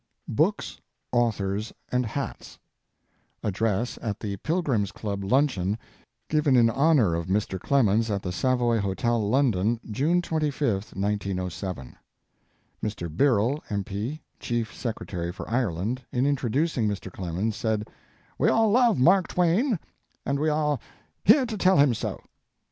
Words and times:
BOOKS, 0.27 0.81
AUTHORS, 1.13 1.71
AND 1.91 2.07
HATS 2.07 2.57
ADDRESS 3.43 3.99
AT 4.01 4.19
THE 4.19 4.37
PILGRIMS' 4.37 4.91
CLUB 4.93 5.23
LUNCHEON, 5.23 5.77
GIVEN 6.27 6.55
IN 6.55 6.71
HONOR 6.71 7.13
OF 7.13 7.27
Mr. 7.27 7.59
CLEMENS 7.59 8.09
AT 8.09 8.23
THE 8.23 8.31
SAVOY 8.31 8.79
HOTEL, 8.79 9.29
LONDON, 9.29 9.79
JUNE 9.91 10.23
25, 10.23 10.93
1907. 10.95 11.95
Mr. 12.83 13.15
Birrell, 13.15 13.61
M.P., 13.69 14.23
Chief 14.39 14.73
Secretary 14.73 15.31
for 15.31 15.47
Ireland, 15.47 16.01
in 16.11 16.25
introducing 16.25 16.87
Mr. 16.87 17.11
Clemens 17.11 17.55
said: 17.55 17.87
"We 18.39 18.49
all 18.49 18.71
love 18.71 18.97
Mark 18.97 19.27
Twain, 19.27 19.77
and 20.25 20.39
we 20.39 20.49
are 20.49 20.79
here 21.23 21.45
to 21.45 21.57
tell 21.59 21.77
him 21.77 21.93
so. 21.93 22.19